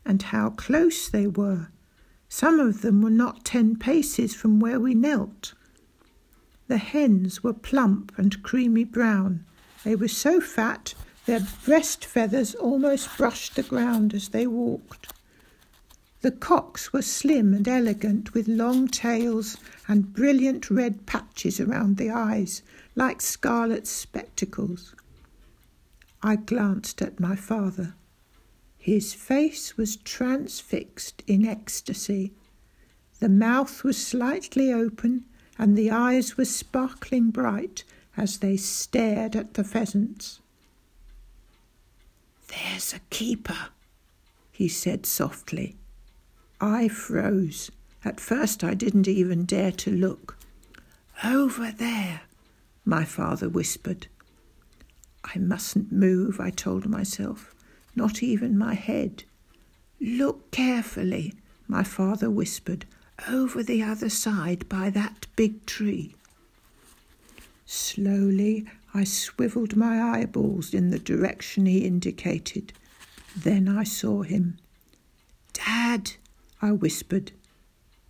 And 0.07 0.23
how 0.23 0.51
close 0.51 1.09
they 1.09 1.27
were! 1.27 1.69
Some 2.29 2.61
of 2.61 2.81
them 2.81 3.03
were 3.03 3.11
not 3.11 3.45
ten 3.45 3.77
paces 3.77 4.35
from 4.35 4.61
where 4.61 4.81
we 4.81 4.95
knelt. 4.95 5.53
The 6.69 6.79
hens 6.79 7.43
were 7.43 7.53
plump 7.53 8.13
and 8.17 8.43
creamy 8.43 8.85
brown. 8.85 9.45
They 9.85 9.97
were 9.97 10.09
so 10.09 10.41
fat 10.41 10.95
their 11.27 11.45
breast 11.65 12.05
feathers 12.05 12.55
almost 12.55 13.17
brushed 13.17 13.57
the 13.57 13.65
ground 13.65 14.15
as 14.15 14.29
they 14.29 14.47
walked. 14.47 15.13
The 16.21 16.31
cocks 16.31 16.93
were 16.93 17.03
slim 17.03 17.53
and 17.53 17.67
elegant, 17.67 18.33
with 18.33 18.47
long 18.47 18.87
tails 18.87 19.57
and 19.89 20.13
brilliant 20.13 20.71
red 20.71 21.05
patches 21.05 21.61
around 21.61 21.97
the 21.97 22.11
eyes, 22.11 22.63
like 22.95 23.21
scarlet 23.21 23.89
spectacles. 23.89 24.95
I 26.23 26.37
glanced 26.37 27.03
at 27.03 27.21
my 27.21 27.35
father. 27.35 27.95
His 28.87 29.15
face 29.15 29.77
was 29.77 29.97
transfixed 29.97 31.25
in 31.27 31.45
ecstasy. 31.45 32.31
The 33.19 33.29
mouth 33.29 33.83
was 33.83 33.99
slightly 33.99 34.73
open 34.73 35.25
and 35.59 35.77
the 35.77 35.91
eyes 35.91 36.37
were 36.37 36.45
sparkling 36.45 37.33
bright 37.33 37.83
as 38.17 38.39
they 38.39 38.57
stared 38.57 39.35
at 39.35 39.55
the 39.55 39.65
pheasants. 39.65 40.39
There's 42.47 42.95
a 42.95 43.01
keeper, 43.11 43.71
he 44.53 44.69
said 44.69 45.05
softly. 45.05 45.75
I 46.61 46.87
froze. 46.87 47.73
At 48.05 48.21
first, 48.21 48.63
I 48.63 48.75
didn't 48.75 49.09
even 49.09 49.47
dare 49.47 49.73
to 49.73 49.91
look. 49.91 50.39
Over 51.25 51.73
there, 51.73 52.21
my 52.85 53.05
father 53.05 53.49
whispered. 53.49 54.07
I 55.25 55.39
mustn't 55.41 55.91
move, 55.91 56.39
I 56.39 56.51
told 56.51 56.87
myself, 56.87 57.53
not 57.97 58.23
even 58.23 58.59
my 58.59 58.75
head. 58.75 59.25
Look 60.01 60.51
carefully, 60.51 61.33
my 61.67 61.83
father 61.83 62.31
whispered 62.31 62.87
over 63.29 63.63
the 63.63 63.83
other 63.83 64.11
side 64.11 64.69
by 64.69 64.91
that 64.91 65.27
big 65.37 65.65
tree. 65.67 66.15
Slowly 67.65 68.67
I 68.95 69.05
swiveled 69.05 69.77
my 69.77 70.19
eyeballs 70.19 70.73
in 70.73 70.91
the 70.91 70.99
direction 70.99 71.67
he 71.67 71.85
indicated. 71.85 72.73
Then 73.37 73.69
I 73.69 73.85
saw 73.85 74.23
him. 74.23 74.59
Dad, 75.53 76.13
I 76.63 76.73
whispered. 76.73 77.33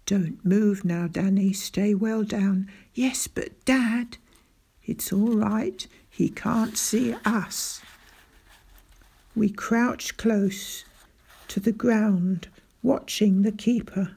Don't 0.04 0.44
move 0.44 0.84
now, 0.84 1.08
Danny. 1.08 1.52
Stay 1.52 1.94
well 1.94 2.22
down. 2.22 2.68
Yes, 2.94 3.26
but 3.26 3.64
Dad. 3.64 4.18
It's 4.84 5.12
all 5.12 5.36
right. 5.36 5.84
He 6.08 6.28
can't 6.28 6.76
see 6.76 7.14
us. 7.24 7.80
We 9.36 9.50
crouched 9.50 10.16
close 10.16 10.86
to 11.48 11.60
the 11.60 11.70
ground, 11.70 12.48
watching 12.82 13.42
the 13.42 13.52
keeper. 13.52 14.12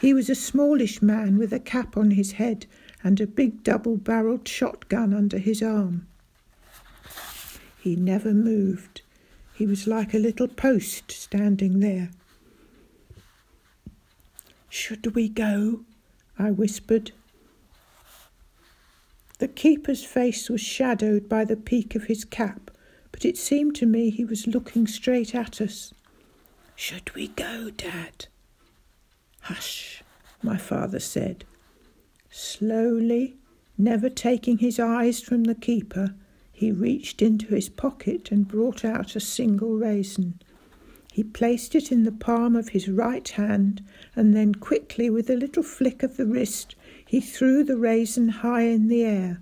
He 0.00 0.14
was 0.14 0.30
a 0.30 0.34
smallish 0.36 1.02
man 1.02 1.38
with 1.38 1.52
a 1.52 1.58
cap 1.58 1.96
on 1.96 2.12
his 2.12 2.32
head 2.32 2.66
and 3.02 3.20
a 3.20 3.26
big 3.26 3.64
double 3.64 3.96
barreled 3.96 4.46
shotgun 4.46 5.12
under 5.12 5.38
his 5.38 5.60
arm. 5.60 6.06
He 7.80 7.96
never 7.96 8.32
moved. 8.32 9.02
He 9.54 9.66
was 9.66 9.86
like 9.88 10.14
a 10.14 10.18
little 10.18 10.48
post 10.48 11.10
standing 11.10 11.80
there. 11.80 12.10
Should 14.68 15.14
we 15.14 15.28
go? 15.28 15.80
I 16.38 16.50
whispered. 16.50 17.12
The 19.38 19.48
keeper's 19.48 20.04
face 20.04 20.48
was 20.48 20.60
shadowed 20.60 21.28
by 21.28 21.44
the 21.44 21.56
peak 21.56 21.94
of 21.94 22.04
his 22.04 22.24
cap, 22.24 22.70
it 23.24 23.36
seemed 23.36 23.74
to 23.76 23.86
me 23.86 24.10
he 24.10 24.24
was 24.24 24.46
looking 24.46 24.86
straight 24.86 25.34
at 25.34 25.60
us. 25.60 25.92
Should 26.76 27.14
we 27.14 27.28
go, 27.28 27.70
Dad? 27.70 28.26
Hush, 29.42 30.02
my 30.42 30.56
father 30.56 31.00
said. 31.00 31.44
Slowly, 32.30 33.36
never 33.78 34.08
taking 34.08 34.58
his 34.58 34.80
eyes 34.80 35.20
from 35.20 35.44
the 35.44 35.54
keeper, 35.54 36.14
he 36.52 36.72
reached 36.72 37.20
into 37.20 37.54
his 37.54 37.68
pocket 37.68 38.30
and 38.30 38.48
brought 38.48 38.84
out 38.84 39.16
a 39.16 39.20
single 39.20 39.76
raisin. 39.76 40.40
He 41.12 41.22
placed 41.22 41.74
it 41.74 41.92
in 41.92 42.02
the 42.02 42.12
palm 42.12 42.56
of 42.56 42.70
his 42.70 42.88
right 42.88 43.28
hand, 43.28 43.84
and 44.16 44.34
then 44.34 44.54
quickly, 44.54 45.10
with 45.10 45.30
a 45.30 45.36
little 45.36 45.62
flick 45.62 46.02
of 46.02 46.16
the 46.16 46.26
wrist, 46.26 46.74
he 47.06 47.20
threw 47.20 47.62
the 47.62 47.76
raisin 47.76 48.28
high 48.28 48.62
in 48.62 48.88
the 48.88 49.04
air. 49.04 49.40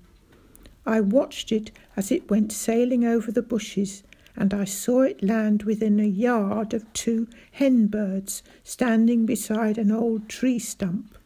I 0.85 1.01
watched 1.01 1.53
it 1.53 1.71
as 1.97 2.11
it 2.11 2.31
went 2.31 2.53
sailing 2.53 3.05
over 3.05 3.31
the 3.31 3.43
bushes, 3.43 4.03
and 4.37 4.53
I 4.53 4.65
saw 4.65 5.03
it 5.03 5.23
land 5.23 5.63
within 5.63 6.01
a 6.01 6.07
yard 6.07 6.75
of 6.75 6.91
two 6.93 7.29
hen 7.53 7.87
birds 7.87 8.43
standing 8.65 9.27
beside 9.27 9.79
an 9.79 9.93
old 9.93 10.29
tree 10.29 10.59
stump. 10.59 11.17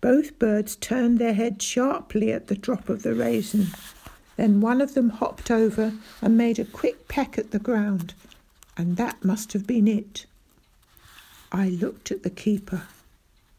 Both 0.00 0.38
birds 0.38 0.76
turned 0.76 1.18
their 1.18 1.34
heads 1.34 1.64
sharply 1.64 2.32
at 2.32 2.46
the 2.46 2.54
drop 2.54 2.88
of 2.88 3.02
the 3.02 3.14
raisin. 3.14 3.68
Then 4.36 4.60
one 4.60 4.80
of 4.80 4.94
them 4.94 5.10
hopped 5.10 5.50
over 5.50 5.94
and 6.22 6.36
made 6.36 6.58
a 6.58 6.64
quick 6.64 7.08
peck 7.08 7.38
at 7.38 7.50
the 7.50 7.58
ground, 7.58 8.14
and 8.76 8.96
that 8.96 9.24
must 9.24 9.52
have 9.52 9.66
been 9.66 9.88
it. 9.88 10.26
I 11.50 11.68
looked 11.68 12.10
at 12.10 12.22
the 12.22 12.30
keeper. 12.30 12.82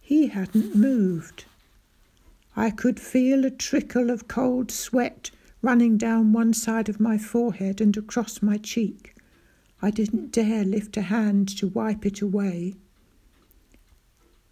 He 0.01 0.27
hadn't 0.27 0.75
moved. 0.75 1.45
I 2.59 2.71
could 2.71 2.99
feel 2.99 3.45
a 3.45 3.51
trickle 3.51 4.09
of 4.09 4.27
cold 4.27 4.71
sweat 4.71 5.29
running 5.61 5.95
down 5.95 6.33
one 6.33 6.53
side 6.53 6.89
of 6.89 6.99
my 6.99 7.15
forehead 7.15 7.79
and 7.79 7.95
across 7.95 8.41
my 8.41 8.57
cheek. 8.57 9.15
I 9.79 9.91
didn't 9.91 10.31
dare 10.31 10.65
lift 10.65 10.97
a 10.97 11.03
hand 11.03 11.49
to 11.59 11.67
wipe 11.67 12.03
it 12.03 12.19
away. 12.19 12.73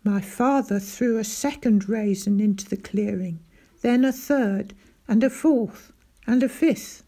My 0.04 0.22
father 0.22 0.80
threw 0.80 1.18
a 1.18 1.24
second 1.24 1.90
raisin 1.90 2.40
into 2.40 2.70
the 2.70 2.78
clearing, 2.78 3.40
then 3.82 4.06
a 4.06 4.12
third, 4.12 4.76
and 5.08 5.24
a 5.24 5.30
fourth, 5.32 5.92
and 6.28 6.44
a 6.44 6.50
fifth. 6.50 7.04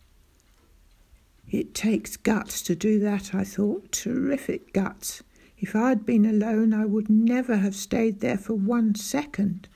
It 1.48 1.76
takes 1.76 2.18
guts 2.18 2.60
to 2.64 2.76
do 2.76 2.98
that, 3.02 3.36
I 3.36 3.44
thought. 3.44 3.92
Terrific 3.92 4.74
guts. 4.74 5.22
If 5.60 5.76
I'd 5.76 6.08
been 6.08 6.26
alone, 6.26 6.74
I 6.74 6.86
would 6.86 7.08
never 7.08 7.58
have 7.58 7.76
stayed 7.76 8.20
there 8.20 8.38
for 8.38 8.56
one 8.56 8.96
second. 8.96 9.68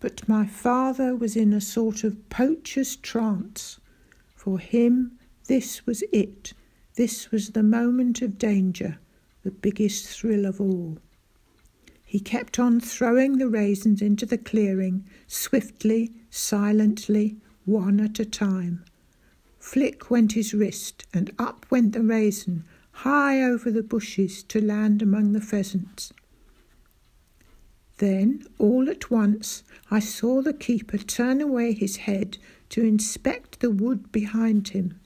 But 0.00 0.26
my 0.26 0.46
father 0.46 1.14
was 1.14 1.36
in 1.36 1.52
a 1.52 1.60
sort 1.60 2.04
of 2.04 2.28
poacher's 2.30 2.96
trance. 2.96 3.78
For 4.34 4.58
him, 4.58 5.18
this 5.46 5.86
was 5.86 6.02
it. 6.10 6.54
This 6.94 7.30
was 7.30 7.50
the 7.50 7.62
moment 7.62 8.22
of 8.22 8.38
danger, 8.38 8.98
the 9.42 9.50
biggest 9.50 10.06
thrill 10.06 10.46
of 10.46 10.60
all. 10.60 10.98
He 12.04 12.18
kept 12.18 12.58
on 12.58 12.80
throwing 12.80 13.38
the 13.38 13.48
raisins 13.48 14.02
into 14.02 14.26
the 14.26 14.38
clearing, 14.38 15.04
swiftly, 15.26 16.12
silently, 16.30 17.36
one 17.64 18.00
at 18.00 18.18
a 18.18 18.24
time. 18.24 18.84
Flick 19.58 20.10
went 20.10 20.32
his 20.32 20.54
wrist, 20.54 21.04
and 21.12 21.30
up 21.38 21.66
went 21.70 21.92
the 21.92 22.02
raisin, 22.02 22.64
high 22.92 23.42
over 23.42 23.70
the 23.70 23.82
bushes 23.82 24.42
to 24.44 24.60
land 24.60 25.02
among 25.02 25.32
the 25.32 25.40
pheasants. 25.40 26.12
Then, 28.00 28.46
all 28.56 28.88
at 28.88 29.10
once, 29.10 29.62
I 29.90 30.00
saw 30.00 30.40
the 30.40 30.54
keeper 30.54 30.96
turn 30.96 31.42
away 31.42 31.74
his 31.74 31.96
head 32.08 32.38
to 32.70 32.82
inspect 32.82 33.60
the 33.60 33.70
wood 33.70 34.10
behind 34.10 34.68
him. 34.68 34.98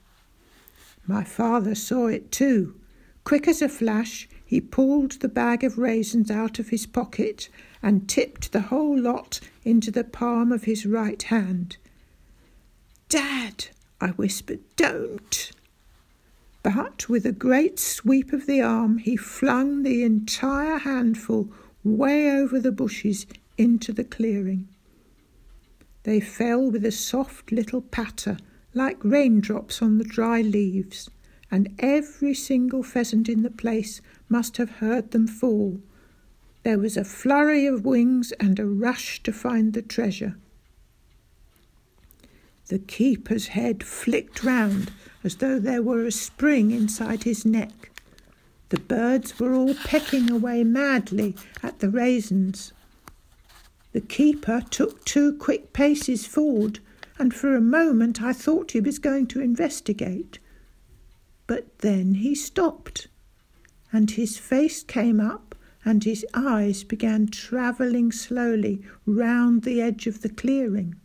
My 1.04 1.24
father 1.24 1.74
saw 1.74 2.06
it 2.06 2.30
too. 2.30 2.76
Quick 3.24 3.48
as 3.48 3.60
a 3.60 3.68
flash, 3.68 4.28
he 4.46 4.60
pulled 4.60 5.18
the 5.18 5.28
bag 5.28 5.64
of 5.64 5.76
raisins 5.76 6.30
out 6.30 6.60
of 6.60 6.68
his 6.68 6.86
pocket 6.86 7.48
and 7.82 8.08
tipped 8.08 8.52
the 8.52 8.68
whole 8.70 8.96
lot 8.96 9.40
into 9.64 9.90
the 9.90 10.04
palm 10.04 10.52
of 10.52 10.62
his 10.62 10.86
right 10.86 11.24
hand. 11.24 11.78
Dad, 13.08 13.70
I 14.00 14.10
whispered, 14.10 14.60
don't. 14.76 15.50
But 16.62 17.08
with 17.08 17.26
a 17.26 17.32
great 17.32 17.80
sweep 17.80 18.32
of 18.32 18.46
the 18.46 18.60
arm, 18.60 18.98
he 18.98 19.16
flung 19.16 19.82
the 19.82 20.04
entire 20.04 20.78
handful 20.78 21.52
way 21.84 22.30
over 22.30 22.58
the 22.58 22.72
bushes 22.72 23.26
into 23.56 23.92
the 23.92 24.04
clearing. 24.04 24.68
They 26.04 26.20
fell 26.20 26.70
with 26.70 26.84
a 26.84 26.90
soft 26.90 27.52
little 27.52 27.82
patter, 27.82 28.38
like 28.72 29.02
raindrops 29.04 29.80
on 29.80 29.98
the 29.98 30.04
dry 30.04 30.40
leaves, 30.40 31.10
and 31.50 31.74
every 31.78 32.34
single 32.34 32.82
pheasant 32.82 33.28
in 33.28 33.42
the 33.42 33.50
place 33.50 34.00
must 34.28 34.56
have 34.56 34.70
heard 34.70 35.12
them 35.12 35.26
fall. 35.26 35.80
There 36.62 36.78
was 36.78 36.96
a 36.96 37.04
flurry 37.04 37.66
of 37.66 37.84
wings 37.84 38.32
and 38.40 38.58
a 38.58 38.66
rush 38.66 39.22
to 39.22 39.32
find 39.32 39.72
the 39.72 39.82
treasure. 39.82 40.36
The 42.68 42.78
keeper's 42.78 43.48
head 43.48 43.82
flicked 43.82 44.42
round 44.42 44.90
as 45.22 45.36
though 45.36 45.58
there 45.58 45.82
were 45.82 46.04
a 46.04 46.10
spring 46.10 46.70
inside 46.70 47.24
his 47.24 47.44
neck. 47.44 47.90
The 48.74 48.80
birds 48.80 49.38
were 49.38 49.54
all 49.54 49.72
pecking 49.72 50.32
away 50.32 50.64
madly 50.64 51.36
at 51.62 51.78
the 51.78 51.88
raisins. 51.88 52.72
The 53.92 54.00
keeper 54.00 54.64
took 54.68 55.04
two 55.04 55.34
quick 55.34 55.72
paces 55.72 56.26
forward, 56.26 56.80
and 57.16 57.32
for 57.32 57.54
a 57.54 57.60
moment 57.60 58.20
I 58.20 58.32
thought 58.32 58.72
he 58.72 58.80
was 58.80 58.98
going 58.98 59.28
to 59.28 59.40
investigate. 59.40 60.40
But 61.46 61.78
then 61.78 62.14
he 62.14 62.34
stopped, 62.34 63.06
and 63.92 64.10
his 64.10 64.38
face 64.38 64.82
came 64.82 65.20
up, 65.20 65.54
and 65.84 66.02
his 66.02 66.26
eyes 66.34 66.82
began 66.82 67.28
travelling 67.28 68.10
slowly 68.10 68.82
round 69.06 69.62
the 69.62 69.80
edge 69.80 70.08
of 70.08 70.22
the 70.22 70.28
clearing. 70.28 70.96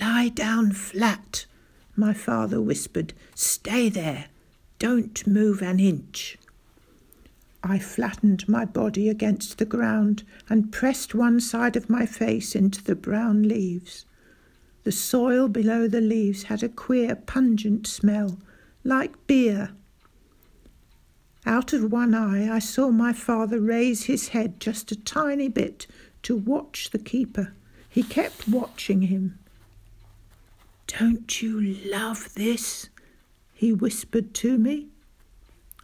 Lie 0.00 0.28
down 0.28 0.70
flat, 0.70 1.46
my 1.96 2.14
father 2.14 2.62
whispered. 2.62 3.12
Stay 3.34 3.88
there. 3.88 4.26
Don't 4.78 5.26
move 5.26 5.62
an 5.62 5.80
inch. 5.80 6.38
I 7.62 7.78
flattened 7.78 8.48
my 8.48 8.64
body 8.64 9.08
against 9.08 9.58
the 9.58 9.66
ground 9.66 10.22
and 10.48 10.72
pressed 10.72 11.14
one 11.14 11.40
side 11.40 11.76
of 11.76 11.90
my 11.90 12.06
face 12.06 12.54
into 12.54 12.82
the 12.82 12.94
brown 12.94 13.42
leaves. 13.42 14.06
The 14.84 14.92
soil 14.92 15.48
below 15.48 15.86
the 15.86 16.00
leaves 16.00 16.44
had 16.44 16.62
a 16.62 16.68
queer, 16.68 17.14
pungent 17.14 17.86
smell, 17.86 18.38
like 18.82 19.26
beer. 19.26 19.72
Out 21.44 21.72
of 21.72 21.92
one 21.92 22.14
eye, 22.14 22.54
I 22.54 22.60
saw 22.60 22.90
my 22.90 23.12
father 23.12 23.60
raise 23.60 24.04
his 24.04 24.28
head 24.28 24.58
just 24.58 24.90
a 24.90 24.96
tiny 24.96 25.48
bit 25.48 25.86
to 26.22 26.36
watch 26.36 26.90
the 26.90 26.98
keeper. 26.98 27.54
He 27.88 28.02
kept 28.02 28.48
watching 28.48 29.02
him. 29.02 29.38
Don't 30.86 31.42
you 31.42 31.60
love 31.90 32.34
this? 32.34 32.88
he 33.52 33.72
whispered 33.72 34.32
to 34.34 34.56
me. 34.56 34.88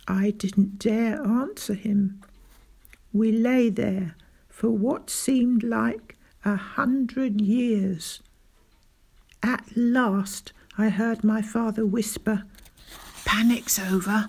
I 0.08 0.30
didn't 0.30 0.78
dare 0.78 1.22
answer 1.24 1.74
him. 1.74 2.22
We 3.12 3.32
lay 3.32 3.70
there 3.70 4.14
for 4.48 4.70
what 4.70 5.10
seemed 5.10 5.62
like 5.62 6.16
a 6.44 6.56
hundred 6.56 7.40
years. 7.40 8.20
At 9.42 9.76
last 9.76 10.52
I 10.78 10.90
heard 10.90 11.24
my 11.24 11.42
father 11.42 11.84
whisper, 11.84 12.44
Panic's 13.24 13.78
over. 13.78 14.28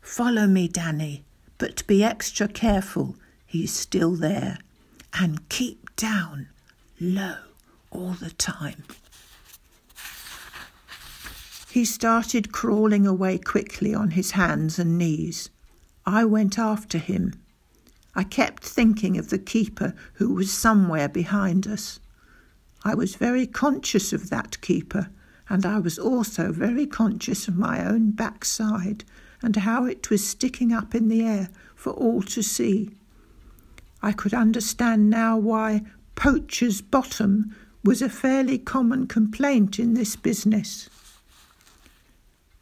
Follow 0.00 0.46
me, 0.46 0.68
Danny, 0.68 1.24
but 1.58 1.86
be 1.86 2.04
extra 2.04 2.46
careful. 2.48 3.16
He's 3.44 3.72
still 3.72 4.12
there. 4.12 4.58
And 5.14 5.48
keep 5.48 5.96
down, 5.96 6.48
low, 7.00 7.36
all 7.90 8.12
the 8.12 8.30
time. 8.30 8.84
He 11.78 11.84
started 11.84 12.50
crawling 12.50 13.06
away 13.06 13.38
quickly 13.38 13.94
on 13.94 14.10
his 14.10 14.32
hands 14.32 14.80
and 14.80 14.98
knees. 14.98 15.48
I 16.04 16.24
went 16.24 16.58
after 16.58 16.98
him. 16.98 17.34
I 18.16 18.24
kept 18.24 18.64
thinking 18.64 19.16
of 19.16 19.30
the 19.30 19.38
keeper 19.38 19.94
who 20.14 20.34
was 20.34 20.52
somewhere 20.52 21.08
behind 21.08 21.68
us. 21.68 22.00
I 22.82 22.96
was 22.96 23.14
very 23.14 23.46
conscious 23.46 24.12
of 24.12 24.28
that 24.28 24.60
keeper, 24.60 25.10
and 25.48 25.64
I 25.64 25.78
was 25.78 26.00
also 26.00 26.50
very 26.50 26.84
conscious 26.84 27.46
of 27.46 27.56
my 27.56 27.86
own 27.86 28.10
backside 28.10 29.04
and 29.40 29.54
how 29.54 29.84
it 29.84 30.10
was 30.10 30.26
sticking 30.26 30.72
up 30.72 30.96
in 30.96 31.06
the 31.06 31.22
air 31.22 31.48
for 31.76 31.92
all 31.92 32.22
to 32.22 32.42
see. 32.42 32.90
I 34.02 34.10
could 34.10 34.34
understand 34.34 35.10
now 35.10 35.36
why 35.36 35.82
poacher's 36.16 36.80
bottom 36.80 37.54
was 37.84 38.02
a 38.02 38.08
fairly 38.08 38.58
common 38.58 39.06
complaint 39.06 39.78
in 39.78 39.94
this 39.94 40.16
business. 40.16 40.90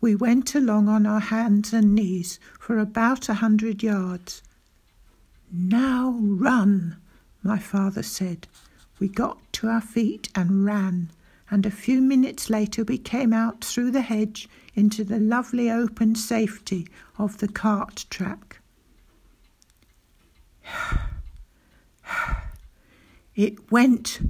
We 0.01 0.15
went 0.15 0.55
along 0.55 0.89
on 0.89 1.07
our 1.07 1.21
hands 1.21 1.73
and 1.73 1.95
knees 1.95 2.39
for 2.61 2.79
about 2.79 3.29
a 3.29 3.35
hundred 3.35 3.83
yards. 3.83 4.43
Now 5.51 6.19
run, 6.21 6.97
my 7.43 7.59
father 7.59 8.03
said. 8.03 8.47
We 8.99 9.09
got 9.09 9.39
to 9.55 9.69
our 9.69 9.81
feet 9.81 10.29
and 10.35 10.65
ran, 10.65 11.11
and 11.51 11.65
a 11.65 11.71
few 11.71 12.01
minutes 12.01 12.51
later 12.51 12.85
we 12.85 12.99
came 12.99 13.33
out 13.33 13.65
through 13.65 13.91
the 13.91 14.03
hedge 14.03 14.49
into 14.75 15.05
the 15.05 15.19
lovely 15.19 15.71
open 15.71 16.15
safety 16.15 16.87
of 17.19 17.39
the 17.39 17.49
cart 17.49 18.05
track. 18.11 18.61
It 23.35 23.71
went 23.71 24.21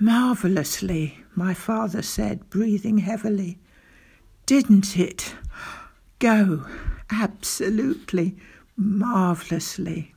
marvellously, 0.00 1.18
my 1.36 1.54
father 1.54 2.02
said, 2.02 2.50
breathing 2.50 2.98
heavily 2.98 3.60
didn't 4.50 4.98
it? 4.98 5.36
Go 6.18 6.66
absolutely 7.08 8.34
marvellously. 8.76 10.12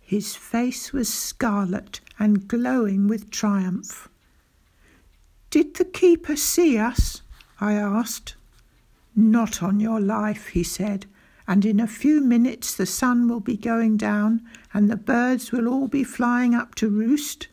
His 0.00 0.34
face 0.34 0.92
was 0.92 1.08
scarlet 1.08 2.00
and 2.18 2.48
glowing 2.48 3.06
with 3.06 3.30
triumph. 3.30 4.08
Did 5.50 5.74
the 5.74 5.84
keeper 5.84 6.34
see 6.34 6.76
us? 6.76 7.22
I 7.60 7.74
asked. 7.74 8.34
Not 9.14 9.62
on 9.62 9.78
your 9.78 10.00
life, 10.00 10.48
he 10.48 10.64
said, 10.64 11.06
and 11.46 11.64
in 11.64 11.78
a 11.78 11.86
few 11.86 12.20
minutes 12.20 12.74
the 12.74 12.86
sun 12.86 13.28
will 13.28 13.38
be 13.38 13.56
going 13.56 13.98
down 13.98 14.42
and 14.74 14.90
the 14.90 14.96
birds 14.96 15.52
will 15.52 15.68
all 15.68 15.86
be 15.86 16.02
flying 16.02 16.56
up 16.56 16.74
to 16.74 16.90
roost, 16.90 17.46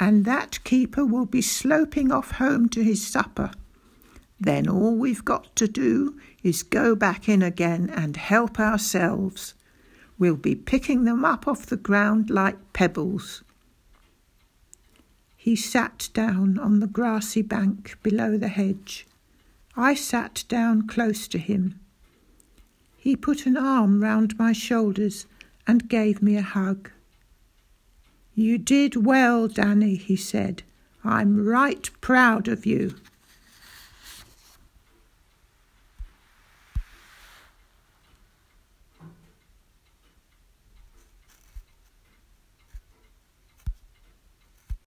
and 0.00 0.24
that 0.24 0.64
keeper 0.64 1.04
will 1.04 1.26
be 1.26 1.42
sloping 1.42 2.10
off 2.10 2.30
home 2.30 2.70
to 2.70 2.82
his 2.82 3.06
supper. 3.06 3.50
Then 4.40 4.66
all 4.66 4.96
we've 4.96 5.24
got 5.24 5.54
to 5.56 5.68
do 5.68 6.18
is 6.42 6.62
go 6.62 6.96
back 6.96 7.28
in 7.28 7.42
again 7.42 7.90
and 7.90 8.16
help 8.16 8.58
ourselves. 8.58 9.52
We'll 10.18 10.36
be 10.36 10.54
picking 10.54 11.04
them 11.04 11.24
up 11.24 11.46
off 11.46 11.66
the 11.66 11.76
ground 11.76 12.30
like 12.30 12.72
pebbles. 12.72 13.42
He 15.36 15.56
sat 15.56 16.08
down 16.14 16.58
on 16.58 16.80
the 16.80 16.86
grassy 16.86 17.42
bank 17.42 17.98
below 18.02 18.36
the 18.38 18.48
hedge. 18.48 19.06
I 19.76 19.94
sat 19.94 20.44
down 20.48 20.86
close 20.86 21.28
to 21.28 21.38
him. 21.38 21.78
He 22.96 23.16
put 23.16 23.46
an 23.46 23.56
arm 23.56 24.02
round 24.02 24.38
my 24.38 24.52
shoulders 24.52 25.26
and 25.66 25.88
gave 25.88 26.22
me 26.22 26.36
a 26.36 26.42
hug. 26.42 26.90
You 28.34 28.58
did 28.58 28.96
well, 28.96 29.48
Danny, 29.48 29.96
he 29.96 30.16
said. 30.16 30.62
I'm 31.04 31.44
right 31.44 31.90
proud 32.00 32.48
of 32.48 32.66
you. 32.66 32.96